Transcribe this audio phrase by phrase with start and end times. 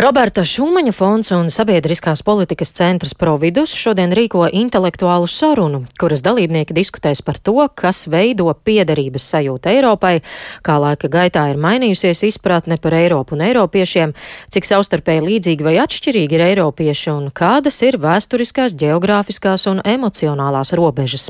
[0.00, 7.20] Roberta Šumaņa fonds un Sabiedriskās politikas centrs Providus šodien rīko intelektuālu sarunu, kuras dalībnieki diskutēs
[7.26, 10.14] par to, kas veido piederības sajūtu Eiropai,
[10.64, 14.14] kā laika gaitā ir mainījusies izpratne par Eiropu un Eiropiešiem,
[14.48, 21.28] cik savstarpēji līdzīgi vai atšķirīgi ir Eiropieši un kādas ir vēsturiskās, geogrāfiskās un emocionālās robežas.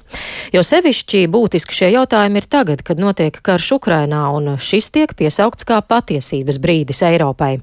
[0.55, 5.66] Jo sevišķi būtiski šie jautājumi ir tagad, kad notiek karš Ukrainā un šis tiek piesaukts
[5.66, 7.57] kā patiesības brīdis Eiropai.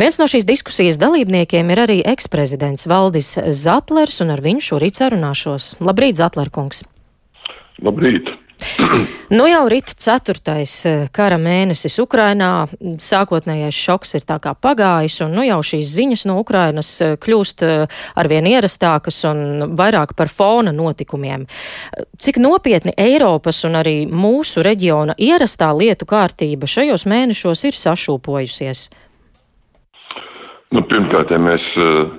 [0.00, 5.76] Viens no šīs diskusijas dalībniekiem ir arī eksprezidents Valdis Zatlers, un ar viņu šorīt sarunāšos.
[5.84, 6.84] Labrīt, Zatlerkungs!
[7.82, 8.28] Labrīt!
[9.30, 12.66] Nu jau rīt ceturtais eh, kara mēnesis Ukrainā.
[12.80, 17.64] Sākotnējais šoks ir tā kā pagājis, un nu jau šīs ziņas no Ukrainas eh, kļūst
[17.66, 21.46] eh, arvien ierastākas un vairāk par fona notikumiem.
[22.20, 28.88] Cik nopietni Eiropas un arī mūsu reģiona ierastā lietu kārtība šajos mēnešos ir sašūpojusies?
[30.70, 32.12] Nu, pirmkārt, ja mēs uh,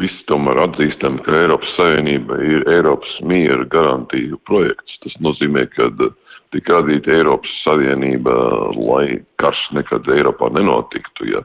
[0.00, 4.98] visi tomēr atzīstam, ka Eiropas Savienība ir Eiropas miera garantiju projekts.
[5.00, 6.12] Tas nozīmē, ka uh,
[6.52, 8.34] tika radīta Eiropas Savienība,
[8.76, 11.30] lai karš nekad Eiropā nenotiktu.
[11.32, 11.40] Ja.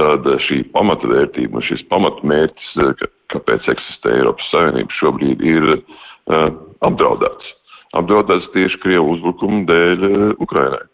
[0.00, 6.48] Tad uh, šī pamatvērtība un šis pamatmērķis, kāpēc eksistē Eiropas Savienība, šobrīd ir uh,
[6.88, 7.52] apdraudēts.
[8.00, 10.86] Apdraudēts tieši Krievu uzbrukumu dēļ uh, Ukrainai.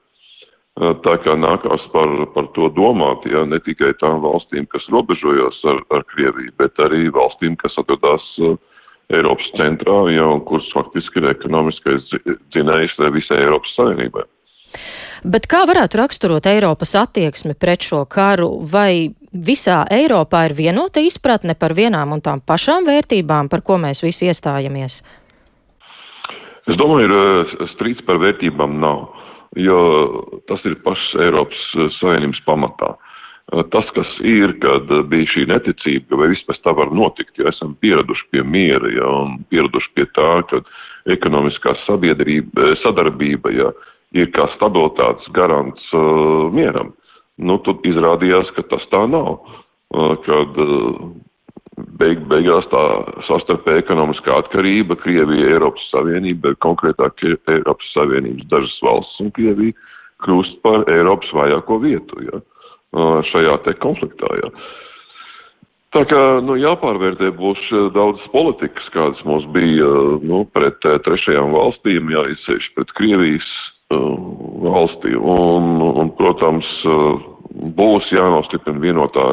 [0.74, 5.78] Tā kā nākās par, par to domāt, ja ne tikai tām valstīm, kas robežojas ar,
[5.94, 8.26] ar Krieviju, bet arī valstīm, kas atrodas
[9.14, 14.26] Eiropas centrā, ja, un kuras faktiski ir ekonomiskais dzinējs visai Eiropas Savienībai.
[15.22, 18.50] Bet kā varētu raksturot Eiropas attieksmi pret šo karu?
[18.66, 24.02] Vai visā Eiropā ir vienota izpratne par vienām un tām pašām vērtībām, par ko mēs
[24.02, 25.04] visi iestājamies?
[26.66, 29.13] Es domāju, ir strīds par vērtībām nav
[29.56, 29.80] jo
[30.48, 32.94] tas ir pašs Eiropas eh, Savienības pamatā.
[33.52, 37.48] Eh, tas, kas ir, kad eh, bija šī neticība, vai vispār tā var notikt, jo
[37.50, 40.62] esam pieraduši pie miera, ja, un pieraduši pie tā, ka
[41.12, 43.72] ekonomiskā sadarbība, ja,
[44.14, 46.94] ir kā stabilitātes garants uh, mieram.
[47.36, 49.42] Nu, tad izrādījās, ka tas tā nav.
[49.94, 51.02] Uh, kad uh,
[51.98, 52.82] beig, beigās tā
[53.28, 59.76] sastarpēja ekonomiskā atkarība, Krievija, Eiropas Savienība, konkrētāk Eiropas Savienības dažas valsts un Krievija
[60.24, 62.40] kļūst par Eiropas vājāko vietu ja,
[63.32, 64.30] šajā te konfliktā.
[64.40, 64.50] Ja.
[65.94, 67.60] Tā kā nu, jāpārvērtē būs
[67.94, 69.90] daudzas politikas, kādas mums bija
[70.26, 73.46] nu, pret trešajām valstīm, jāizsēž pret Krievijas
[73.94, 74.08] uh,
[74.64, 75.14] valstī.
[75.14, 77.22] Un, un, protams, uh,
[77.78, 79.28] būs jānostiprina vienotā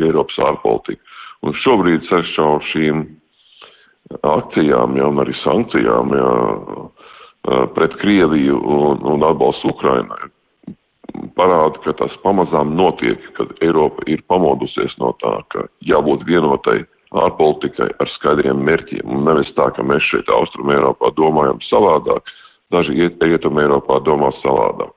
[0.00, 0.98] Eiropas ārpolitika.
[1.46, 3.06] Un šobrīd caur šīm
[4.26, 6.34] akcijām, ja, un arī sankcijām ja,
[7.76, 10.28] pret Krieviju un, un atbalstu Ukrainai
[11.36, 17.88] parāda, ka tas pamazām notiek, kad Eiropa ir pamodusies no tā, ka jābūt vienotai ārpolitikai
[17.98, 22.30] ar skaidriem mērķiem, un nevis tā, ka mēs šeit Austrum Eiropā domājam savādāk,
[22.70, 24.94] daži Rietum Eiropā domā savādāk.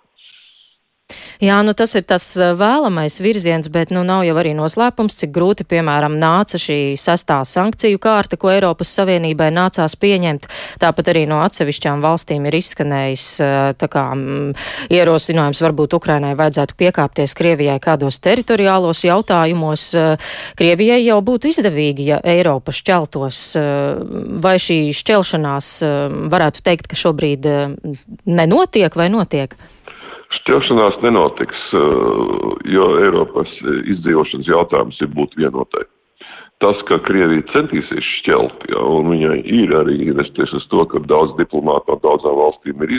[1.44, 5.34] Jā, nu tas ir tas eh, vēlamais virziens, bet nu nav jau arī noslēpums, cik
[5.36, 10.48] grūti, piemēram, nāca šī sastā sankciju kārta, ko Eiropas Savienībai nācās pieņemt.
[10.80, 16.32] Tāpat arī no atsevišķām valstīm ir izskanējis eh, tā kā m, mm, ierosinājums, varbūt Ukrainai
[16.40, 19.90] vajadzētu piekāpties Krievijai kādos teritoriālos jautājumos.
[20.00, 23.44] Eh, Krievijai jau būtu izdevīgi, ja Eiropa šķeltos.
[24.44, 25.70] Vai šī šķelšanās
[26.32, 27.48] varētu teikt, ka šobrīd
[28.30, 29.58] nenotiek vai notiek?
[30.44, 31.84] Šķelšanās nenotiks, eh,
[32.76, 35.86] jo Eiropas izdzīvošanas jautājums ir būt vienotai.
[36.60, 41.32] Tas, ka Krievija centīsies šķelt, ja, un viņai ir arī investies uz to, ka daudz
[41.40, 42.92] diplomātu no daudzām valstīm ir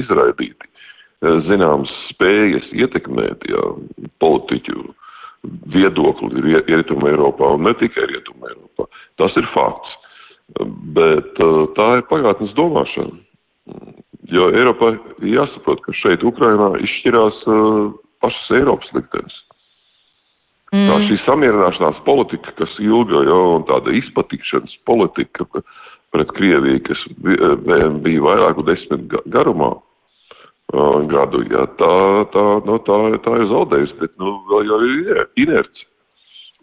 [0.00, 0.68] izraidīti,
[1.20, 3.62] eh, zināmas spējas ietekmēt ja,
[4.24, 4.88] politiķu
[5.76, 8.88] viedokli Rietumē Eiropā un ne tikai Rietumē Eiropā.
[9.20, 9.92] Tas ir fakts.
[10.96, 13.20] Bet eh, tā ir pagātnes domāšana.
[14.32, 17.92] Jo Eiropā jāsaprot, ka šeit Ukrainā izšķirās uh,
[18.24, 19.36] pašas Eiropas liktenis.
[20.74, 20.88] Mm.
[20.90, 25.46] Tā šī samierināšanās politika, kas ilga jau un tāda izpatikšanas politika
[26.14, 27.52] pret Krieviju, kas bija,
[28.02, 31.92] bija vairāku desmit garumā uh, gadu, jā, tā,
[32.34, 35.86] tā, nu, tā, tā ir zaudējusi, bet nu, vēl jau ir inerts.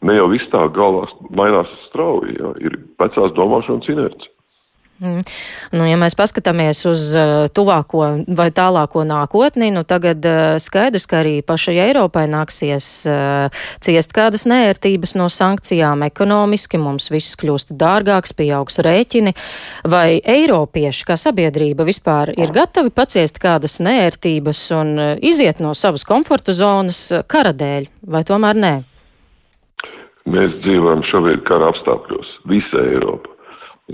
[0.03, 4.33] Ne jau viss tā galvās mainās strauji, jā, ir vecās domāšanas inerts.
[5.03, 5.19] Mm.
[5.75, 8.05] Nu, ja mēs paskatāmies uz uh, tuvāko
[8.37, 14.47] vai tālāko nākotni, nu tagad uh, skaidrs, ka arī pašai Eiropai nāksies uh, ciest kādas
[14.47, 19.35] nērtības no sankcijām ekonomiski, mums viss kļūst dārgāks, pieaugs rēķini,
[19.91, 26.07] vai Eiropieši kā sabiedrība vispār ir gatavi paciest kādas nērtības un uh, iziet no savas
[26.07, 28.73] komforta zonas kara dēļ, vai tomēr nē?
[30.31, 33.32] Mēs dzīvojam šobrīd kara apstākļos, visa Eiropa.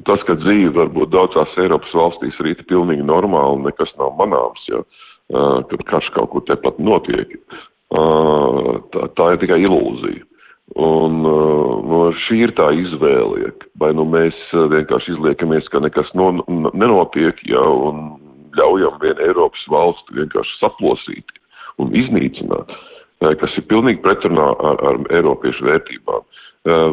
[0.05, 4.83] Tas, ka dzīve varbūt daudzās Eiropas valstīs rīt pilnīgi normāli, nekas nav manāms, ja,
[5.71, 7.33] kad karš kaut kur tepat notiek,
[7.89, 10.25] tā, tā ir tikai ilūzija.
[10.77, 13.49] Un nu, šī ir tā izvēle,
[13.81, 16.29] vai nu mēs vienkārši izliekamies, ka nekas no,
[16.77, 18.19] nenotiek, ja, un
[18.57, 21.33] ļaujam vienu Eiropas valstu vienkārši saplosīt
[21.81, 22.69] un iznīcināt,
[23.41, 26.29] kas ir pilnīgi pretrunā ar, ar Eiropiešu vērtībām.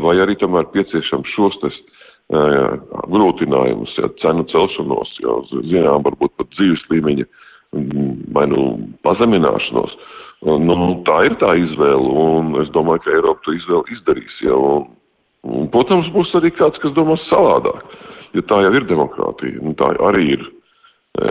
[0.00, 1.76] Vai arī tomēr pieciešams šos tas
[2.32, 5.37] grūtinājumus, ja, cenu celšanos, ja,
[5.70, 7.26] zinām, varbūt pat dzīves līmeņa
[8.34, 8.67] vai nu
[9.06, 9.94] pazemināšanos.
[10.46, 10.76] Nu,
[11.06, 14.34] tā ir tā izvēle, un es domāju, ka Eiropa to izvēli izdarīs.
[14.44, 14.90] Ja, un,
[15.46, 17.82] un, protams, būs arī kāds, kas domās savādāk,
[18.37, 20.44] ja tā jau ir demokrātija, un tā arī ir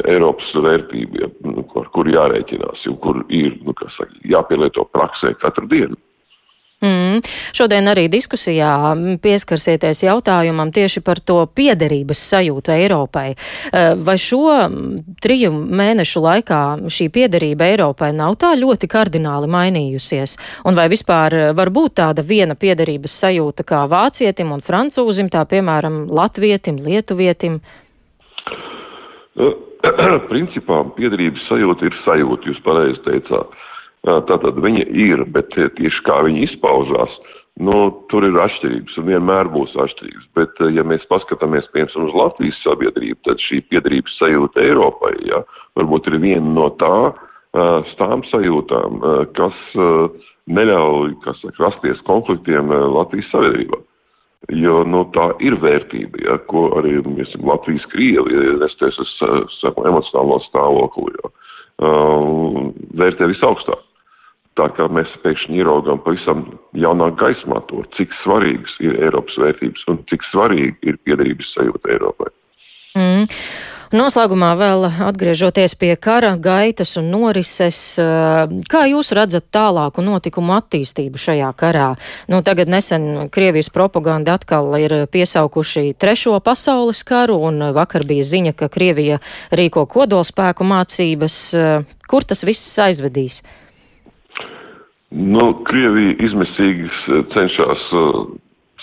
[0.09, 5.69] Eiropas vērtība, ja, nu, ar kur jārēķinās, un kur ir, nu, saka, jāpielieto praksē katru
[5.69, 5.99] dienu.
[6.83, 7.21] Mm.
[7.55, 8.69] Šodien arī diskusijā
[9.23, 13.29] pieskarsieties jautājumam tieši par to piederības sajūtu Eiropai.
[13.31, 14.57] Eh, vai šo
[15.23, 16.61] triju mēnešu laikā
[16.91, 20.35] šī piederība Eiropai nav tā ļoti kardināli mainījusies?
[20.67, 26.05] Un vai vispār var būt tāda viena piederības sajūta kā vācietim un francūzim, tā piemēram
[26.11, 27.61] latvietim, lietuvietim?
[30.33, 33.63] Principā piederības sajūta ir sajūta, jūs pareizi teicāt.
[34.05, 37.13] Tātad viņa ir, bet tieši kā viņa izpaužās,
[37.65, 37.77] nu,
[38.11, 40.27] tur ir atšķirības un vienmēr būs atšķirības.
[40.37, 45.41] Bet, ja mēs paskatāmies, piemēram, uz Latvijas sabiedrību, tad šī piedrības sajūta Eiropai, ja,
[45.79, 46.97] varbūt ir viena no tā
[47.93, 48.99] stām sajūtām,
[49.37, 49.57] kas
[50.51, 53.79] neļauj, kas saka, rasties konfliktiem Latvijas sabiedrībā.
[54.53, 59.15] Jo nu, tā ir vērtība, ja, ko arī esam, Latvijas krievi, ja nesties uz
[59.57, 62.59] savu emocionālo stāvokli, uh,
[62.99, 63.84] vērtē visaugstāk.
[64.55, 66.45] Tā kā mēs pēkšņi ieraugām pavisam
[66.79, 72.29] jaunā gaismā to, cik svarīgas ir Eiropas vērtības un cik svarīgi ir piedarības sajūta Eiropai.
[72.95, 73.25] Mm.
[73.95, 77.77] Noslēgumā vēl atgriežoties pie kara gaitas un norises,
[78.71, 81.91] kā jūs redzat tālāku notikumu attīstību šajā karā?
[82.31, 88.55] Nu, tagad nesen Krievijas propaganda atkal ir piesaukuši trešo pasaules karu, un vakar bija ziņa,
[88.57, 89.19] ka Krievija
[89.53, 91.37] rīko kodolspēku mācības.
[92.09, 93.43] Kur tas viss aizvedīs?
[95.15, 98.25] Nu, Krievija izmisīgi eh, cenšas uh,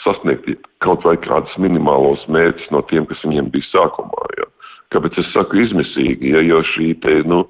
[0.01, 0.49] sasniegt
[0.83, 4.29] kaut vai kādus minimālos mērķus no tiem, kas viņiem bija sākumā.
[4.39, 4.49] Ja.
[4.95, 7.45] Kāpēc es saku izmisīgi, ja, jo šī te, nu,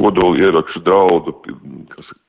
[0.00, 1.34] kodoli ierakšu draudu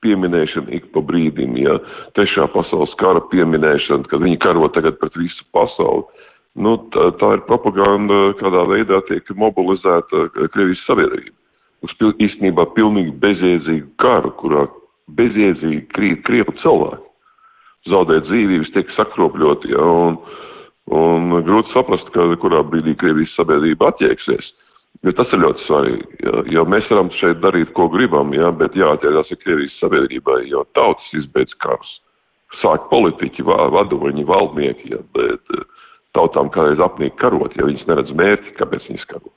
[0.04, 1.78] pieminēšana ik pa brīdim, ja
[2.16, 6.04] trešā pasaules kara pieminēšana, kad viņi karo tagad pret visu pasauli,
[6.60, 11.36] nu, tā, tā ir propaganda, kādā veidā tiek mobilizēta Krievijas sabiedrība.
[11.84, 14.66] Uz pil, īstenībā pilnīgi bezjēdzīgu karu, kurā
[15.12, 17.08] bezjēdzīgi krīt krievu cilvēki.
[17.90, 20.16] Zaudēt dzīvības, tiek sakropļoti, ja, un,
[20.96, 24.52] un grūti saprast, ka kurā brīdī Krievijas sabiedrība attieksies.
[25.04, 28.76] Bet tas ir ļoti svarīgi, ja, jo mēs varam šeit darīt, ko gribam, ja, bet
[28.78, 31.98] jāattiecās ar Krievijas sabiedrībai, jo tautas izbeidz karus.
[32.62, 35.66] Sāk politiķi, vadoņi, valdnieki, ja, bet eh,
[36.16, 39.34] tautām kādreiz apnīk karot, ja viņas neredz mērķi, kāpēc viņas karo.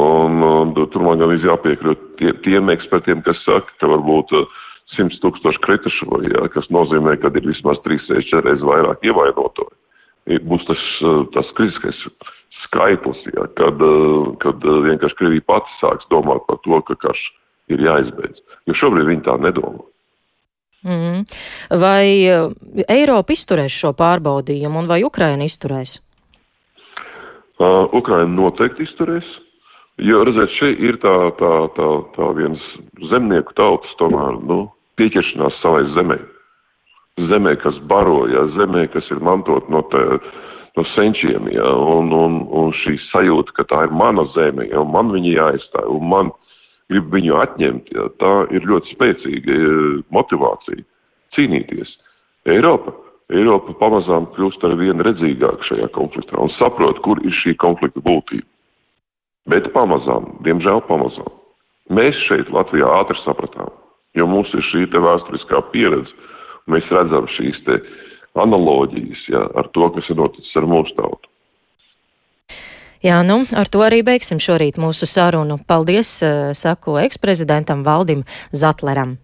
[0.00, 4.60] Un, un tur man gan jāpiekrīt tie, tiem ekspertiem, kas saka, ka varbūt uh,
[4.96, 9.68] 100 tūkstoši kritušo, jā, kas nozīmē, ka ir vismaz 3-4 reizes vairāk ievainoto.
[10.46, 10.82] Būs tas,
[11.34, 12.00] tas kritiskais
[12.66, 13.84] skaitlis, jā, kad,
[14.42, 17.22] kad vienkārši Krievija pati sāks domāt par to, ka karš
[17.70, 18.42] ir jāizbeidz.
[18.68, 19.86] Jo šobrīd viņi tā nedomā.
[20.80, 21.26] Mm.
[21.76, 22.24] Vai
[22.88, 25.98] Eiropa izturēs šo pārbaudījumu, un vai Ukraina izturēs?
[27.60, 29.26] Uh, Ukraina noteikti izturēs.
[30.00, 32.60] Jo, redziet, šeit ir tā, tā, tā, tā viens
[33.10, 34.62] zemnieku tautas tomēr, nu,
[34.96, 36.16] pieķeršanās savai zemē.
[37.28, 40.00] Zemē, kas baro, ja, zemē, kas ir mantot no, te,
[40.78, 44.94] no senčiem, ja, un, un, un šī sajūta, ka tā ir mana zeme, ja, un
[44.94, 46.30] man viņa jāaizstāj, un man
[46.90, 49.74] grib viņu atņemt, ja, tā ir ļoti spēcīga e,
[50.16, 50.80] motivācija
[51.36, 51.92] cīnīties.
[52.48, 52.94] Eiropa,
[53.30, 58.48] Eiropa pamazām kļūst ar vien redzīgāk šajā konfliktā un saprot, kur ir šī konflikta būtība.
[59.48, 61.30] Bet pamazām, diemžēl pamazām.
[61.90, 63.72] Mēs šeit Latvijā ātri sapratām,
[64.14, 66.12] jo mums ir šī te vēsturiskā pieredze.
[66.70, 67.80] Mēs redzam šīs te
[68.38, 71.30] analoģijas ja, ar to, kas ir noticis ar mūsu tautu.
[73.00, 75.56] Jā, nu, ar to arī beigsim šorīt mūsu sarunu.
[75.66, 79.16] Paldies, eh, saku eksprezidentam Valdim Zatleram.